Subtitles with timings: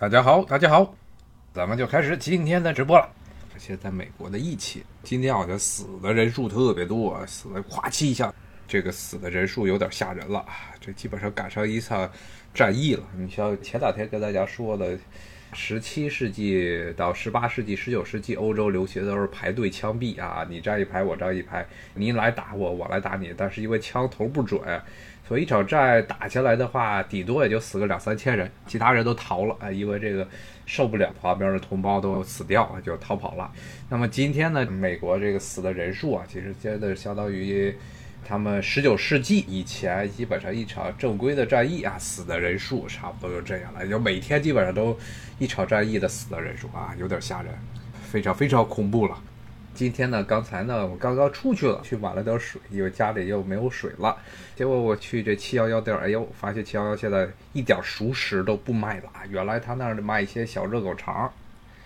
[0.00, 0.94] 大家好，大家好，
[1.52, 3.06] 咱们就开始今天的直播了。
[3.58, 8.32] 现在美国的疫情，今天好像死的人数特别多，死的哗叽一下，
[8.66, 10.42] 这个死的人数有点吓人了。
[10.80, 12.10] 这基本上赶上一场
[12.54, 13.02] 战役了。
[13.14, 14.98] 你像前两天跟大家说的，
[15.52, 23.34] 十七世纪到十八世纪、十九世纪，欧洲流行的都是排队枪毙啊，你站一排，我站一排，你来打我，我来打你。
[23.36, 24.62] 但是因为枪头不准。
[25.30, 30.26] 所以一场战打下来的话，顶多也就死个两三千人，其他人都逃了啊，因为这个
[30.66, 33.48] 受不了旁边的同胞都死掉，就逃跑了。
[33.88, 37.72] 那么今天呢，美国这个死的人数啊，其实真的相当于
[38.24, 44.98] 他们十九世纪以前基本上一场正规的战役啊，死的人数差不多就这样了，就每天基本上都
[45.38, 47.54] 一场战役的死的人数啊，有点吓人，
[48.02, 49.16] 非常非常恐怖了。
[49.80, 54.14] 今天呢，刚才呢，我刚刚出去了，去买了点水，因为家里又没有水了。
[54.54, 59.04] 结果我去这七幺幺店，哎呦，发现七幺幺现在一点熟食都不卖了。
[59.30, 61.32] 原来他那儿卖一些小热狗肠，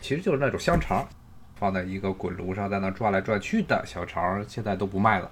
[0.00, 1.08] 其实就是那种香肠，
[1.54, 5.30] 放在一个滚炉上，在那转来转去的小肠，现在都不卖了。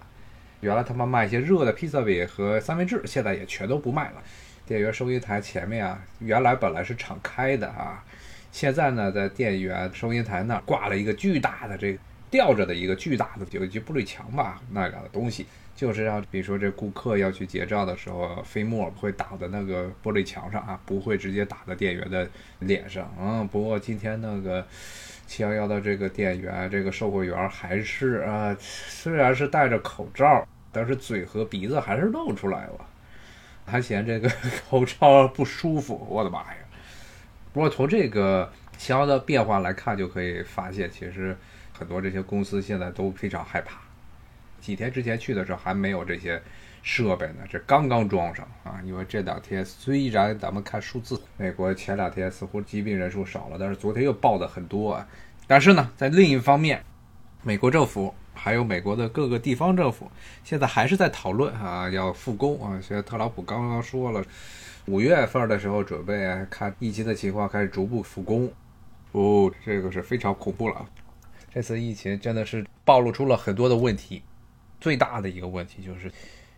[0.60, 4.22] 原来他们卖一些热的披萨饼和三明治，现在也全都不卖了。
[4.64, 8.04] 店员收银台前面啊，原来本来是敞开的啊，
[8.52, 11.98] 现在呢，在店员收银台那儿挂了一个巨大的这个。
[12.32, 22.26] 吊着的一个巨大的有一玻璃墙吧，那个东西就是让，比如说这顾客要去结账的时候，飞沫会打在那个玻璃墙上啊，不会直接打在店员的
[22.60, 23.14] 脸上。
[23.20, 24.66] 嗯，不过今天那个
[25.26, 32.86] 七幺幺的这个店员，这个售货员还是啊，虽然是戴着口罩，但是嘴和鼻子还是露出来了，
[33.66, 34.30] 还嫌这个
[34.70, 36.06] 口罩不舒服。
[36.08, 36.56] 我的妈呀！
[37.52, 41.36] 不过从这个七幺幺的变化来看，就可以发现，其实。
[41.72, 43.80] 很多这些公司现在都非常害怕。
[44.60, 46.40] 几天之前去的时候还没有这些
[46.82, 48.80] 设备呢，这刚刚装上啊。
[48.84, 54.92] 因为这两天虽然咱们看数字，美国前两天似乎疾病人数少了，但是昨天又报的很多。
[54.92, 55.08] 啊。
[55.48, 56.84] 但是呢，在另一方面，
[57.42, 60.08] 美国政府还有美国的各个地方政府
[60.44, 62.80] 现在还是在讨论啊，要复工啊。
[62.80, 64.24] 现在特朗普刚刚说了，
[64.86, 68.48] 五月份的时候准备看疫情的情况，开始逐步复工。
[69.10, 70.86] 哦，这个是非常恐怖了。
[71.54, 74.22] 这次疫情真的是暴露出了很多的问题，
[74.80, 76.10] 最大的一个问题就是，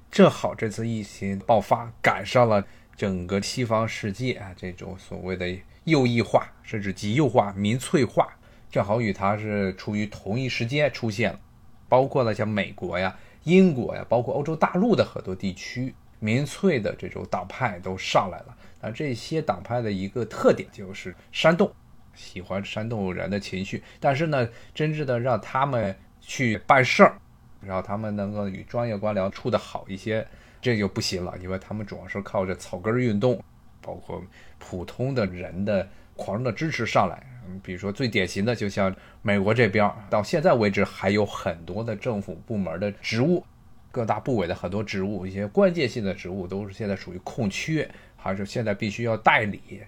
[0.09, 2.65] 正好这次疫情爆发赶上了
[2.97, 8.29] 整个西方世界啊这种所谓的右翼化甚至极右化、民粹化，
[8.71, 11.41] 正好与它是处于同一时间出现了，
[11.89, 18.57] 包括了像美国呀、英国呀，包括欧洲大陆的很多地区，民粹的这种党派都上来了。
[18.81, 21.75] 那这些党派的一个特点就是煽动。
[22.15, 27.19] 喜欢煽动人的情绪，但是呢，真正的让他们去办事儿，
[27.61, 30.27] 让他们能够与专业官僚处得好一些，
[30.61, 33.43] 这就不行了，因为他们主要是靠着草根运动，
[33.81, 34.23] 包括
[34.59, 35.87] 普通的人的
[36.17, 37.23] 狂热的支持上来。
[37.47, 43.45] 嗯，比如说最典型的，就像美国这边，到现在为止还有很多的政府部门的职务，
[43.91, 47.87] 各大部委的很多职务，一些关键性的职务都是现在属于空缺，
[48.17, 49.83] 还是现在必须要代理，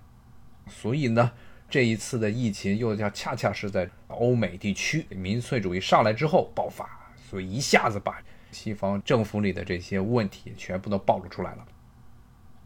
[0.69, 1.33] 所以呢。
[1.69, 6.89] 这一次的疫情又叫恰恰是在欧美地区民粹主义上来之后爆发，
[7.29, 8.23] 所以一下子把
[8.53, 11.67] 西方政府里的这些问题全部都暴露出来了。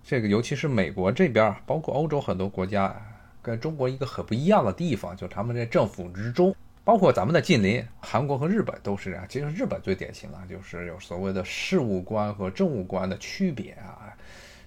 [0.05, 2.95] 这个尤其是美国这边，包括欧洲很多国家，
[3.41, 9.25] 跟中国一个很不一样的地方，就他们这政府之中，包括咱们的近邻韩国和日本都是这样。
[9.31, 14.13] 其实日本最典型的就是有所谓的事务官和政务官的区别啊，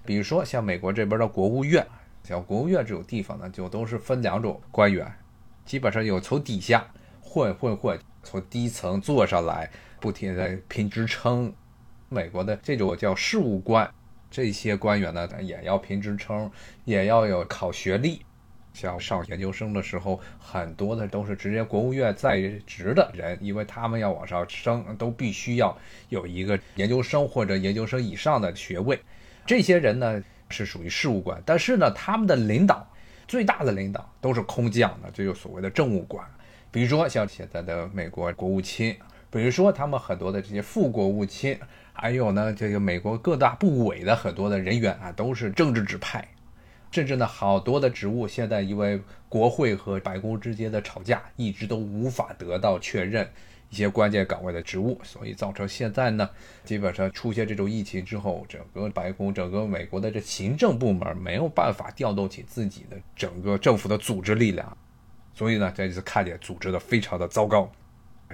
[0.03, 1.85] 比如说像美国这边的国务院。
[2.23, 5.13] 像国务院这种地方呢，就都是分两种官员，
[5.65, 6.87] 基本上有从底下
[7.19, 9.69] 混混混，从低层做上来，
[9.99, 11.53] 不停的拼职称。
[12.07, 13.93] 美国的这种叫事务官，
[14.31, 16.49] 这些官员呢也要拼职称，
[16.85, 18.21] 也要有考学历。
[18.73, 28.97] 像上研究生的时候，很多的都是直接国务院在职的人，因为他们要往上升，都必须要有一个研究生或者研究生以上的学位。
[29.45, 30.23] 这些人呢。
[30.49, 32.87] 是属于事务官，但是呢，他们的领导
[33.27, 36.25] 最大的领导都是空降的，就有所谓的政务官。
[36.71, 38.95] 比如说像现在的美国国务卿，
[39.29, 41.59] 比如说他们很多的这些副国务卿，
[41.93, 46.27] 还有呢，这个美国各大部委的很多的人员啊，都是政治指派。
[46.91, 53.27] 甚至呢，好多的职务现在因为国会和白宫之间的吵架，一直都无法得到确认。
[53.73, 56.29] 一些关键岗位的职务，所以造成现在呢，
[56.63, 64.77] 基本上出现这种疫情之后，整个白宫、整个美国的这行政部门没有办法调动起自己的整个政府的组织力量，
[65.33, 67.67] 所以呢，这次看见组织的非常的糟糕，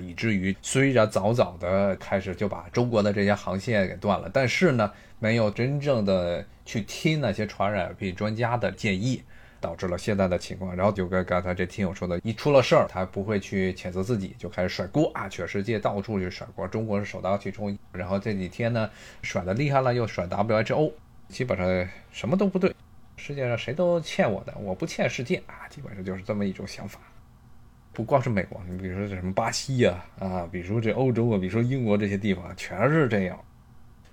[0.02, 9.24] 以至于虽然早早的开始就把中国的这些航线给断了，但是呢，没有真正的去听那些传染病专家的建议，
[9.60, 10.76] 导致了现在的情况。
[10.76, 17.78] 然后就跟刚才这听友说的，一出了事儿，他不会去谴责自己，就开始甩锅啊，全世界到处去甩锅，中国是首当其冲。
[17.92, 18.90] 然后这几天呢，
[19.22, 20.92] 甩的厉害了，又甩 WHO，
[21.28, 22.74] 基本上什么都不对，
[23.18, 27.00] 世界上谁都欠我的，我不欠世界啊，基本上就是这么一种想法。
[27.92, 33.38] 不光是美国，你比如说这什么巴西呀，啊，比如说这欧洲啊，比如说英国这些地方，全是这样。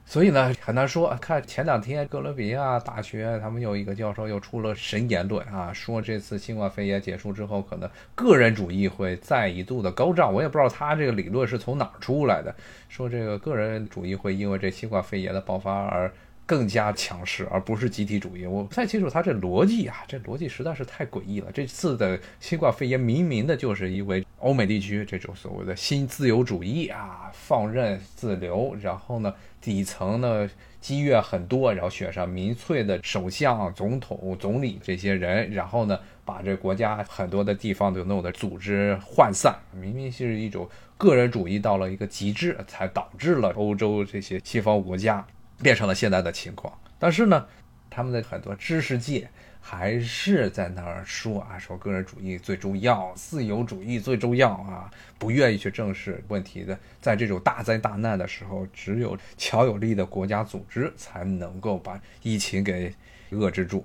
[0.08, 1.14] 所以呢，很难说。
[1.20, 10.32] 看前两天哥伦比亚大学他们有一个教授又出了神言论啊，说这次新冠肺炎结束之后，可能个人主义会再一度的高涨。
[10.32, 12.55] 我也不知道他这个理论是从哪儿出来的，
[12.88, 16.08] 说这个个人主义会因为这新冠肺炎的爆发而
[16.46, 18.46] 更加强势，而不是集体主义。
[18.46, 21.50] 我不太清楚他这逻辑啊，这逻辑实在是太诡异了。
[21.52, 29.34] 这次的新冠肺炎明明的就是因为欧美地区这种所谓的新自由主义啊，放任自流，然后呢？
[29.58, 30.48] 底层呢
[30.81, 45.26] 积怨很多，然后选上民粹的首相、总统、总理这些人，然后呢把这国家很多的地方都弄得组织涣散，明明是一种个人主义到了一个极致，才导致了欧洲这些西方国家
[45.62, 46.73] 变成了现在的情况。
[46.99, 47.47] 但是呢，
[47.91, 49.29] 他们的很多知识界。
[49.69, 54.88] 还是在那儿说啊，说个人主义最重要，自由主义最重要啊，
[55.19, 56.79] 不愿意去正视问题的。
[57.00, 62.94] 在这种大灾大难的时候，只有强有力的国家组织才能够把疫情给
[63.32, 63.85] 遏制住。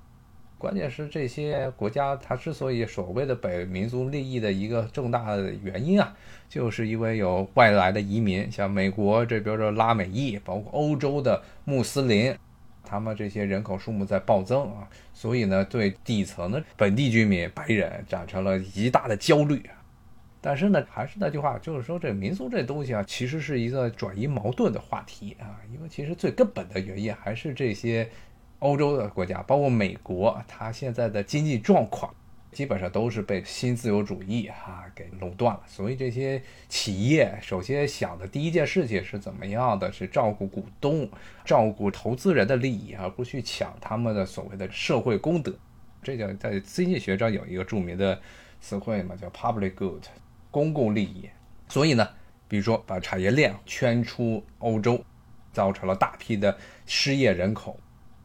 [0.62, 6.16] 关键是这些国家，它之所以所谓的北民族利益的一个重大的原因啊，
[6.48, 12.36] 就是因为有外来的移民，像美国这边的拉美裔，包括欧洲的穆斯林。
[12.84, 19.74] 他们这些人口数目在暴增啊，所以呢，对底层的本地居民白人产生了极大的焦虑啊。
[20.42, 25.62] 但是呢，还是那句话，就是说这民族这东西啊，其实是一个转移矛盾的话题啊。
[25.74, 28.10] 因为其实最根本的原因还是这些
[28.62, 32.12] 欧洲的国家，包括美国，它现在的经济状况。
[32.52, 39.90] 基本上都是被新自由主义哈给垄断了，所以这些企业首先想的第一件事情是怎么样的？
[39.90, 41.10] 是照顾股东、
[41.46, 45.58] 照顾投资人的利益，而不去抢他们的所谓的社会公德。
[46.04, 48.19] 这叫在经济学上有一个著名的
[48.60, 50.04] 词汇嘛，叫 public good，
[50.52, 51.30] 公共利益。
[51.69, 52.06] 所以呢，
[52.50, 55.02] 比如说把产业链圈出欧洲，
[55.54, 57.80] 造成了大批的失业人口。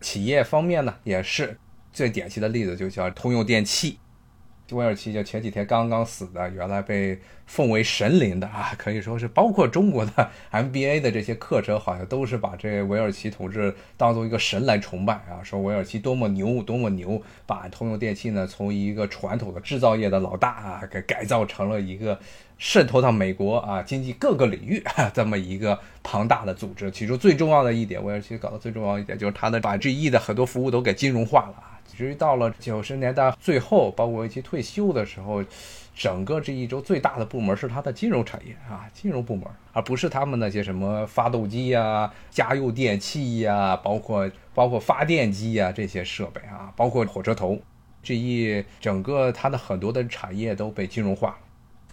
[0.06, 1.58] 企业方面呢，也是
[1.93, 3.99] 最典型的例子，就叫通用电气。
[4.73, 7.17] 威尔奇就前几天刚刚死的，原来被
[7.47, 22.19] 奉为神灵的啊，可以说是包括中国的 MBA 的这些课程，好像都是把这韦尔奇同志当做一个神来崇拜啊，说韦尔奇多么牛，多么牛，把通用电气呢从一个传统的制造业的老大啊，给改造成了一个
[22.59, 24.83] 渗透到美国啊经济各个领域
[25.15, 26.91] 这么一个庞大的组织。
[26.91, 31.62] 其中最重要的一点，韦尔奇搞的最重要一点就是他的把 GE 的很多服务都给金融化了
[31.94, 35.44] 至于到了九十年代最后，包括一起退休的时候，
[35.94, 47.59] 整个这一周最大的部门是它的金融产业啊，金融部门，而不是他们那些什么发动机呀、家用电器呀，包括包括发电机呀这些设备啊，包括火车头，
[48.03, 51.38] 这一整个它的很多的产业都被金融化了。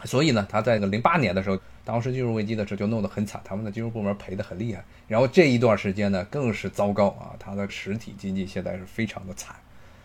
[0.06, 4.84] 所以呢，他在个零八年的时候，当时金融危机的时候就弄得很惨，他们的金融部门赔得很厉害。
[5.08, 9.56] 然后这一段时间呢，更是糟糕啊，它的实体经济现在是非常的惨。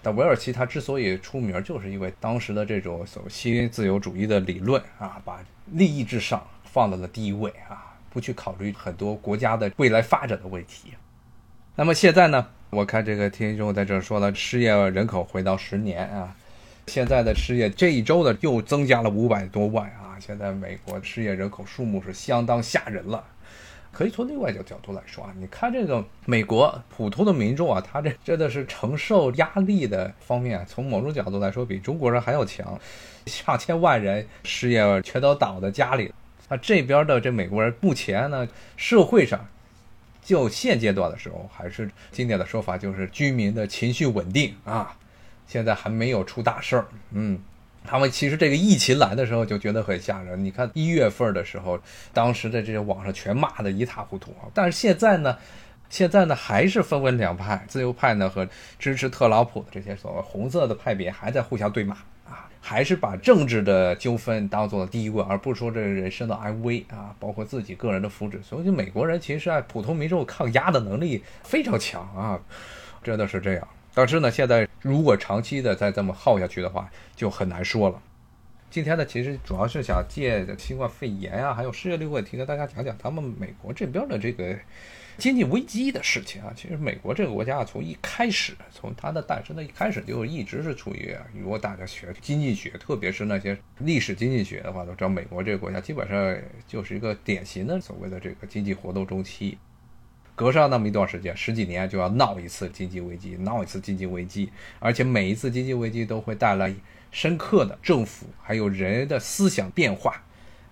[0.03, 10.93] 但韦尔奇他之所以出名，就是因为当时的这种所谓新自由主义的理论啊，把利益至上放在了第一位啊，不去考虑很多国家的未来发展的问题。
[11.75, 16.35] 那么现在呢，我看这个听众在这说了，失业人口回到十年啊，
[16.87, 23.25] 现在的失业这一周呢又增加了五百多万啊，现在美国失业人口数目是相当吓人了。
[23.93, 32.79] 可以从另外一个角度来说啊，你看这个美国普通的民众啊，他这真的是承受压力的方面，从某种角度来说比中国人还要强。
[33.27, 36.13] 上千万人失业全都倒在家里，
[36.49, 39.47] 那这边的这美国人目前呢，社会上
[40.23, 44.97] 就现阶段的时候，还是经典的说法就是居民的情绪稳定啊，
[45.47, 47.39] 现在还没有出大事儿，嗯。
[47.91, 50.45] 他们其实这个疫情来的时候就觉得很吓人。
[50.45, 51.81] 你看一月份的时候，
[52.13, 54.45] 当时的这些网上全骂的一塌糊涂啊。
[54.53, 55.35] 但是现在呢，
[55.89, 58.47] 现在呢还是分为两派，自由派呢和
[58.79, 61.95] 支持特朗普的这些所谓红色的派别还在互相对骂
[62.27, 68.43] 啊，还是把政治的纠纷当做了第一位，而不是说这个人生的安危啊，包括自己个人的福祉。
[68.43, 72.39] 所以美国人其实啊，普通民众抗压的能力非常强啊，
[73.03, 73.67] 真的是这样。
[73.99, 78.01] 但是呢，现在如果长期的再这么耗下去的话，就很难说了。
[78.71, 84.57] 今天呢，其实主要是想借新冠肺炎啊，还有失业率问题，跟大家讲讲他们美国这边的这个
[85.17, 86.53] 经济危机的事情啊。
[86.55, 99.59] 其实美国这个国家从一开始，从它的诞生的一开始，就一直是处于，如果大家学经济学，特别是那些历史经济学的话，都知道美国这个国家基本上就是一个典型的所谓的这个经济活动周期。
[100.39, 106.73] 隔上那么一段时间，十几年就要闹一次经济危机，闹一次经济危机，而且每一次经济危机都会带来
[107.11, 110.23] 深刻的政府还有人的思想变化，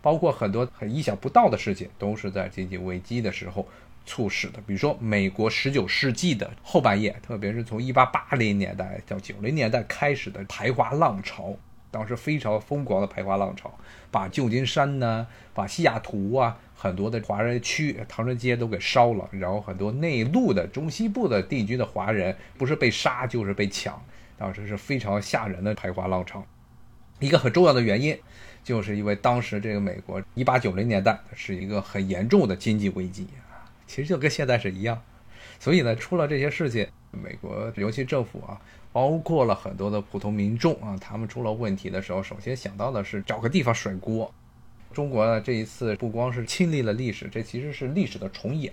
[0.01, 3.67] 包括很多很意想不到的事情，都是在经济危机的时候
[4.05, 4.61] 促使的。
[4.65, 11.53] 比如说，美国十九世纪的后半叶，特别是从一八八零年代到九零年代开始的排华浪潮，
[11.97, 13.73] 当时非常疯狂的排华浪潮，
[14.11, 16.59] 把旧金山呢，把西雅图啊。
[16.75, 23.99] 很多的华人区，唐人街都给烧了，然后很多内陆的中西部的地区的华人，不是被杀就是被抢，
[24.37, 26.45] 当时是非常吓人的排华浪潮。
[27.19, 28.15] 一个很重要的原因，
[28.63, 35.01] 就是因为当时这个美国一八九零年代是一个很严重的经济危机啊，其实就跟现在是一样。
[35.59, 38.61] 所以呢，出了这些事情，美国尤其政府啊，
[38.97, 44.33] 包括了很多的普通民众啊，他们出了问题的时候，首先想到的是找个地方甩锅。
[44.91, 48.73] 中国呢，这一次不光是亲历了历史，这其实是历史的重演。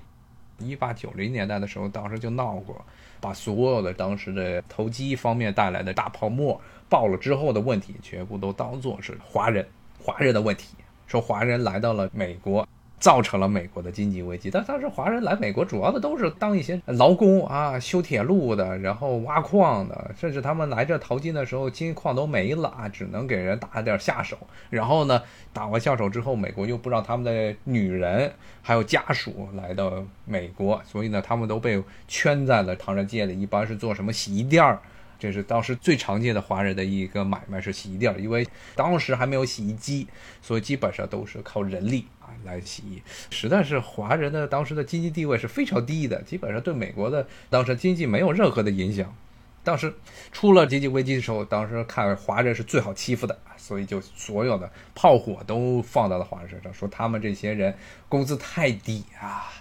[0.59, 2.81] 一八九零年代的时候，当时就闹过，
[3.19, 9.67] 把所有的当时的投机方面带来的大泡沫爆了之后的问题，全部都当做是华人
[10.01, 12.65] 华人的问题，说华人来到了美国。
[13.03, 24.37] 造成了美国的经济危机，但当时华人来美国主要的都是当一些劳工啊，修铁路的，然后挖矿的，甚至他们来这淘金的时候，金矿都没了啊，只能给人打点下手。
[24.69, 28.31] 然后呢，打完下手之后，美国又不让他们的女人
[28.61, 29.91] 还有家属来到
[30.23, 34.79] 美国，所以呢，他们都被圈在了唐人街里，一般是做什么洗衣店儿。
[35.23, 40.05] 这是当时最常见的华人的一个买卖是洗衣店，因为当时还没有洗衣机，
[40.41, 43.01] 所以基本上都是靠人力啊来洗衣。
[43.29, 49.15] 实在是华人的当时的经济地位是非常低的，基本上对美国的当时经济没有任何的影响。
[49.63, 49.93] 当时
[50.33, 57.73] 出了经济危机的时候，当时看华人是最好欺负的，所以就所有的炮火都放到了华人身上，说他们这些人
[58.09, 59.53] 工资太低啊，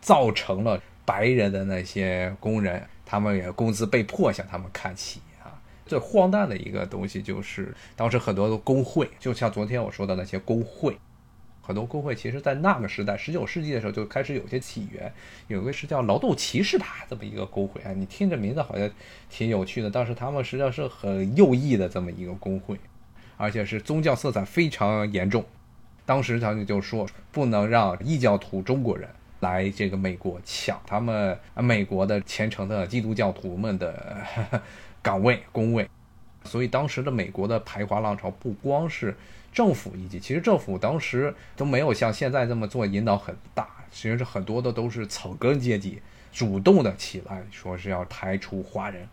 [0.00, 2.82] 造成了白人的那些工人。
[3.10, 5.58] 他们也工资被迫向他们看齐啊！
[5.84, 10.96] 最荒诞的一个东西就是，当时很多的工会，就像昨天我说的那些工会，
[11.60, 15.12] 很多工会其实在那个时代，十九世纪的时候就开始有些起源，
[15.48, 18.88] 有个是叫劳动骑士吧，这么一个工会啊，你听这名字好像
[19.28, 22.78] 挺有趣的，但是他们实际上是很右翼的这么一个工会，
[23.36, 25.44] 而且是宗教色彩非常严重。
[26.06, 29.10] 当时他们就说，不能让异教徒中国人。
[29.40, 34.16] 来这个美国抢他们美国的虔诚的基督教徒们的
[35.02, 35.88] 岗位工位，
[36.44, 39.16] 所以当时的美国的排华浪潮不光是
[39.52, 49.08] 政府以及其实政府当时都没有像现在这么做引导很大，其实很多的都是草根阶级主动的起来说是要排除华人，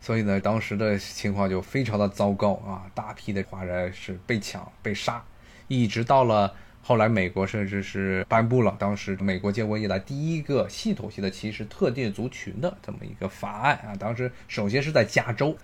[0.00, 5.24] 所以呢当时的情况就非常的糟糕啊，大批的华人是被抢被杀，
[5.68, 6.54] 一直到了。
[6.86, 13.96] 后来，美国甚至是颁布了当时美国建国以来第一个系统性的歧视特定族群的这么一个法案啊。
[13.98, 15.56] 当时首先是在加州，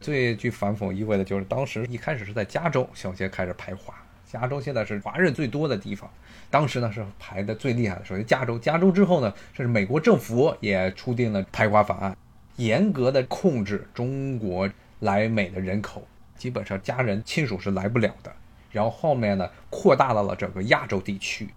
[0.00, 3.94] 最具反讽意味的就是当时一开始是在加州首先开始排华。
[4.26, 6.10] 加州现在是华人最多的地方，
[6.50, 8.04] 当时呢是排的最厉害的。
[8.04, 12.16] 首先加州，加州之后呢，甚至美国政府也出定了排华法案，
[12.56, 16.04] 严格的控制中国来美的人口，
[16.36, 18.34] 基本上家人亲属是来不了的。
[18.74, 21.48] 然后后面呢，扩大到了整个亚洲地区。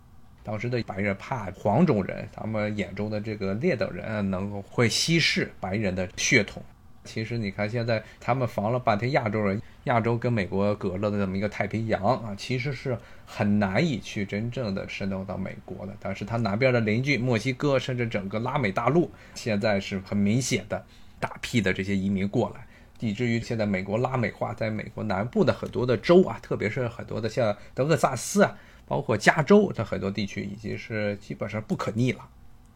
[0.43, 6.63] 当时的白人怕黄种人，他们眼中的这个劣等人能够会稀释白人的血统。
[7.03, 15.93] 其实你看，现在他们防了半天亚洲人，亚洲跟美国隔了的这么一个太平洋啊，其实是很难以去真正的渗透到美国的。
[15.99, 20.85] 但是它南边的邻居墨西哥，甚至整个拉美大陆，现在是很明显的
[21.19, 22.66] 大批的这些移民过来。
[22.99, 32.27] 以至于现在美国拉美化，在美国南部的很多的州啊，特别是很多的像德克萨斯啊，包括加州的很多地区，已经是基本上不可逆了。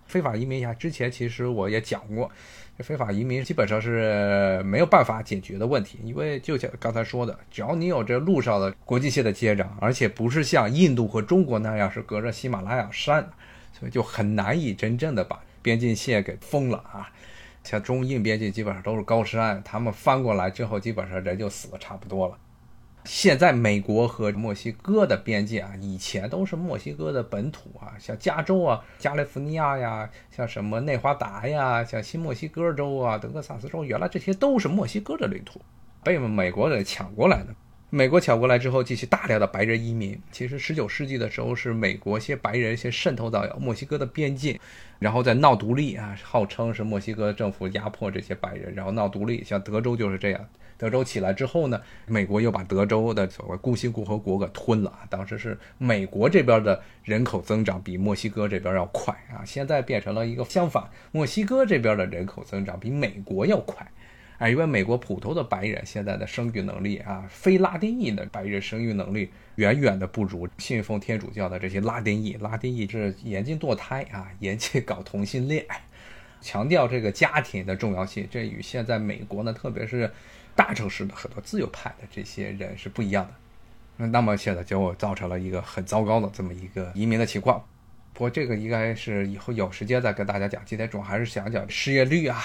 [0.05, 2.29] 非法移民呀，之前其实我也讲过，
[2.79, 13.25] 非法移民基本上是没有办法解决的问题，因为就像刚才说的，只要你有这路上的国际线的接壤，而且不是像印度和中国那样是隔着喜马拉雅山，
[13.71, 17.09] 所以就很难以真正的把边境线给封了啊。
[17.63, 22.37] 像中印边境基本上都是高山，他们翻过来之后，基本上人就死的差不多了。
[23.05, 35.59] 现在美国和墨西哥的边界啊，以前都是墨西哥的本土啊，像加州啊、加利福尼亚呀，像什么内华达呀、像新墨西哥州啊、德克萨斯州，原来这些都是墨西哥的领土，
[36.03, 37.47] 被美国给抢过来的。
[37.93, 40.17] 美国抢过来之后，继续大量的白人移民。
[40.31, 44.57] 其实十九世纪的时候，是美国些白人先渗透到墨西哥的边境，
[44.97, 49.43] 然后再闹独立啊，号称是墨西哥政府压迫这些白人，然后闹独立。
[49.43, 54.99] 像德州就是这样，德州起来之后呢，美国又把德州的所谓孤星共和国给吞了。
[55.09, 63.85] 当时是美国这边的人口增长比墨西哥这边要快啊，现在变成了一个相反，墨西哥这边的人口增长比美国要快。
[64.41, 72.33] 啊，因为美国普通的白人现在的生育能力啊，非拉丁裔的白人生育能力远远的不如信奉天主教的这些拉丁裔。
[72.37, 75.63] 拉丁裔是严禁堕胎啊，严禁搞同性恋，
[76.41, 78.27] 强调这个家庭的重要性。
[78.31, 80.11] 这与现在美国呢，特别是
[80.55, 84.07] 大城市的很多自由派的这些人是不一样的。
[84.07, 87.63] 那么现在就造成了一个很糟糕的这么一个移民的情况。
[88.11, 90.59] 不过这个应该是以后有时间再跟大家讲。
[90.65, 92.41] 今天主要还是想讲失业率啊。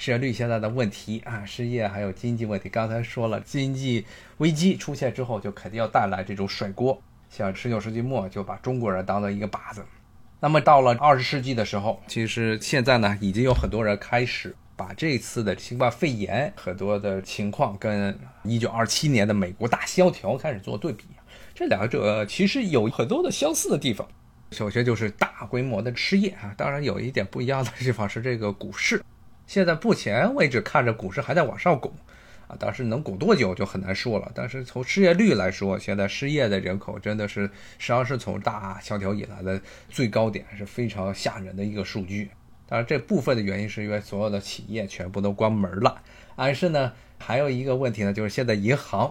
[0.00, 2.68] 失业率现在的问题啊，失业还有经济问题。
[2.68, 7.02] 刚才说了，经济危机出现之后，就肯定要带来这种甩锅。
[7.28, 9.84] 像十九世纪末就把中国人当做一个靶子。
[10.38, 21.06] 那么到了二十世纪的时候，其实现在呢，已经有很多人开始把这次的新冠肺炎很多的情况跟一九二七年的美国大萧条开始做对比。
[21.56, 24.06] 这两者其实有很多的相似的地方。
[24.52, 29.02] 首先就是大规模的失业啊，当然有一点不一样的地方是这个股市。
[29.48, 31.90] 现在目前为止看着股市还在往上拱，
[32.48, 34.30] 啊，但是能拱多久就很难说了。
[34.34, 37.46] 但是从失业率来说，现在失业的人口真的是
[37.78, 42.30] 实际上是从大萧条以来的最高点，是非常吓人的一个数据。
[42.66, 46.02] 当然，这部分的原因是因为所有的企业全部都关门了。
[46.36, 49.10] 但是呢，还有一个问题呢，就是现在银行，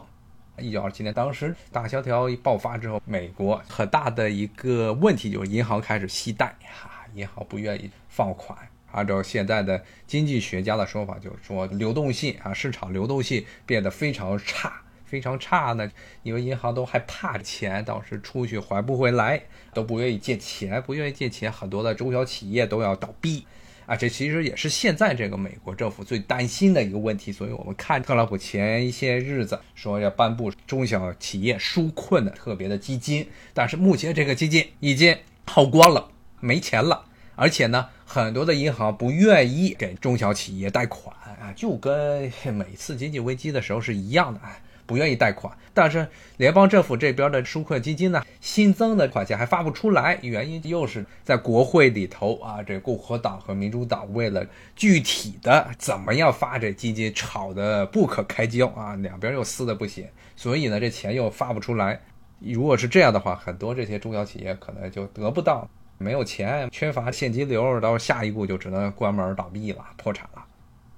[0.60, 8.56] 一九二七年当时大萧条一爆发之后，美国很大的一个问题就是银行开始惜贷，哈，银行不愿意放款。
[8.98, 15.92] 按照现在的经济学家的说法，就是说流动性啊，市场流动性变得非常差，非常差呢。
[16.24, 23.46] 因为银行都害怕钱到时出去还不回来，都不愿意借钱，不愿意借钱，很多的中小企业都要倒闭
[23.86, 23.96] 啊。
[23.96, 27.32] 这其实也是现在这个美国政府最担心的一个问题。
[27.32, 37.04] 所以我们看特朗普前一些日子说要颁布中小企业纾困的特别的基金，但是目前这个基金已经耗光了，没钱了。
[37.40, 45.56] 而且呢，很多的银行不愿意给中小企业贷款啊，就跟 每次经济危机的时候是一样的啊，不愿意贷款。
[45.74, 62.02] 但是联邦政府这边的纾困基金呢，新增的款项还发不出来，原因又是在国会里头啊，这共和党和民主党为了具体的怎么样发这基金吵得不可开交啊，两边又撕的不行，所以呢，这钱又发不出来。
[62.40, 65.68] 如果是这样的话，很多这些中小企业可能就得不到。
[65.98, 70.46] 没有钱，缺乏现金流，到下一步就只能关门倒闭了，破产了。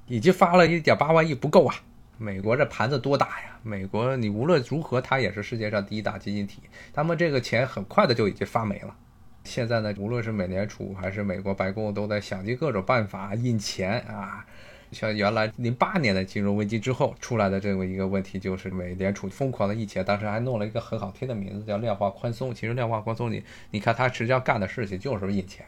[0.07, 1.75] 已经发了一点八万亿不够啊！
[2.17, 3.57] 美国这盘子多大呀？
[3.63, 8.95] 美国你无论如何，它也是世界上第一大经济体，他们这个钱很快的就已经发没了。
[9.43, 14.45] 现在呢，无论是美联储还是美国白宫，都在想尽各种办法印钱啊。
[14.91, 22.53] 像原来零八年的金融危机之后出来的这么一个问题，就是美联储疯狂的印钱，当时还弄了一个很好听的名字叫量化宽松。
[22.53, 25.65] 其实量化宽松，你你看它实际上干的事情就是印钱，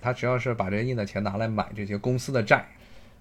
[0.00, 2.66] 它只要是把这印的钱拿来买这些公司的债。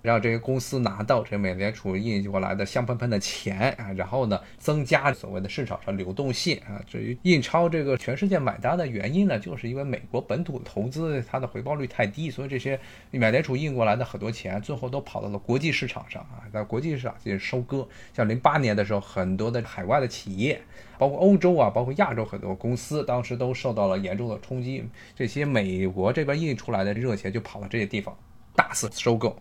[0.02, 6.82] 让这些公司拿到这美联储印过来的香喷喷的钱啊，然后呢，增加所谓的市场上流动性啊。
[6.86, 12.80] 至于印钞这个全世界买单的原因呢，就是因为美国本土投资它的回报率太低，所以这些
[13.12, 17.88] 美联储印过来的很多钱最后都跑到了国际市场上啊，在国际市场进行收割。
[18.14, 20.62] 像零八年的时候，很多的海外的企业，
[21.00, 24.88] 包括欧洲啊，包括亚洲很多公司，当时都受到了严重的冲击。
[25.16, 28.16] 这些美国这边印出来的热钱就跑到这些地方，
[28.56, 29.36] 大肆收购。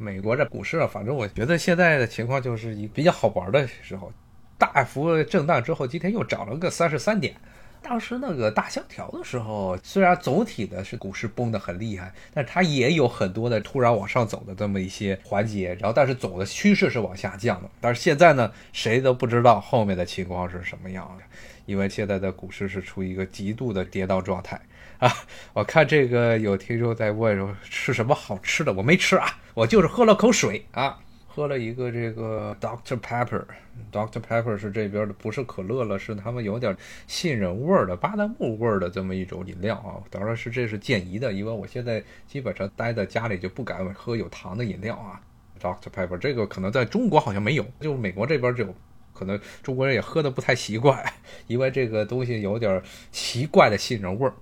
[0.00, 4.10] 美国这股市啊，反正我觉得现在的情况就是一比较好玩的时候，
[4.56, 7.34] 大幅震荡之后，今天又涨了个三十三点。
[7.82, 17.68] 当时那个大萧条的时候，虽然总体的是股市崩得很厉害，但它也有很多的突然往上走的这么一些环节，然后但是总的趋势是往下降的。
[17.78, 21.24] 但是现在呢，谁都不知道后面的情况是什么样的，
[21.66, 24.58] 因为现在的股市是处于一个极度的跌宕状态。
[25.00, 25.10] 啊，
[25.54, 39.96] 我看这个有听众在问说吃什么好吃的，我没吃啊，我就是喝了口水啊，喝了一个这个 Doctor Pepper，Doctor Pepper 是这边的，不是可乐了，是他们有点杏仁味儿的、巴旦木味儿的这么一种饮料啊。
[40.10, 45.18] 当然是这是建议的，因为我现在基本上待在家里就不敢喝有糖的饮料啊。
[45.58, 48.74] Doctor Pepper 这个可能在中国好像没有，就美国这边就有，
[49.14, 51.02] 可能中国人也喝的不太习惯，
[51.46, 54.34] 因为这个东西有点奇怪的杏仁味儿。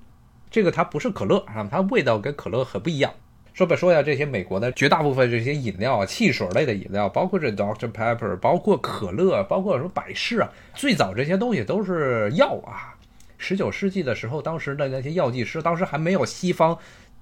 [0.51, 3.13] 这个它不是可乐啊，它味道跟可乐很不一样。
[3.55, 12.95] 说白说呀，这些美国的绝大部分这些饮料啊，汽水类的饮料，包括这 Dr Pepper，包括可乐，包括什么百事啊，最早这些东西都是药啊。
[13.37, 16.79] 十九世纪的时候，当时的那些药剂师，当时还没有西方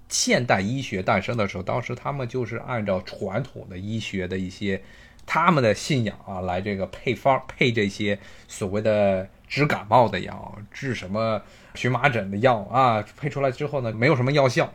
[0.09, 4.83] 现代医学诞生的时候，当时他们就是按照传统的医学的一些
[5.27, 11.43] 他们的信仰啊，来这个配方配这些所谓的治感冒的药，治什么
[11.75, 14.73] 荨麻疹的药啊，配出来之后呢，没有什么药效。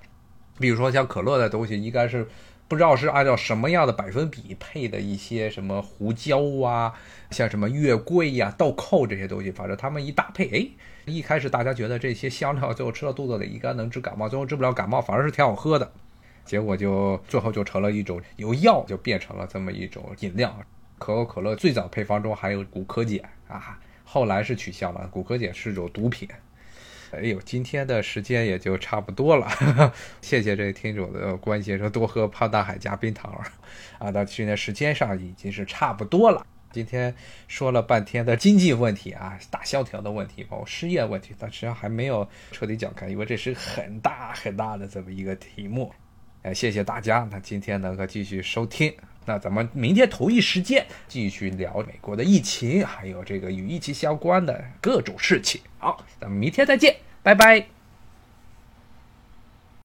[0.60, 2.28] 比如说像可乐的东西，应该是
[2.68, 6.94] 不知道是按照什么样的百分比配的一些什么胡椒啊，
[7.32, 10.68] 像什么月桂呀、豆蔻这些东西，反正他们一搭配，哎，
[11.06, 15.92] 一开始大家觉得这些香料最后吃到肚子里应该能治感冒，最后治不了感冒，反而是挺好喝的，
[16.46, 20.56] 结果就最后就成了一种由药就变成了这么一种饮料。
[20.98, 26.30] 可口可乐最早配方中含有骨科碱啊，后来是取消了，骨科碱是一种毒品。
[27.12, 29.46] 哎呦，今天的时间也就差不多了，
[30.22, 33.34] 谢谢这位听众的关心，说多喝胖大海加冰糖
[33.98, 34.12] 啊。
[34.12, 36.46] 到现在时间上已经是差不多了。
[36.72, 37.14] 今天
[37.50, 45.92] 说了半天的经济问题啊，大萧条的问题，包括失业问题，但实际上还没有彻底讲开，因为这是很大很大的这么一个题目。
[46.44, 48.94] 哎，谢谢大家，那今天能够继续收听，
[49.26, 55.62] 那咱们明天同一时间继续聊美国的疫情，还有这个与疫情相关的各种事情。
[55.78, 57.81] 好，咱们明天再见，拜拜。